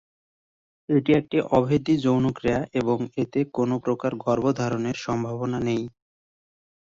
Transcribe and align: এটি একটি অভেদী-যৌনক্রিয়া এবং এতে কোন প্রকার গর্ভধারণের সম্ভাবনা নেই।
এটি 0.89 1.11
একটি 1.13 1.37
অভেদী-যৌনক্রিয়া 1.51 2.59
এবং 2.79 2.97
এতে 3.17 3.39
কোন 3.53 3.69
প্রকার 3.85 4.11
গর্ভধারণের 4.25 4.97
সম্ভাবনা 5.05 5.59
নেই। 5.67 5.83